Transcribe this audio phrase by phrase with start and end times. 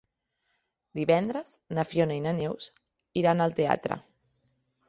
[0.99, 2.73] Divendres na Fiona i na Neus
[3.25, 4.03] iran al teatre.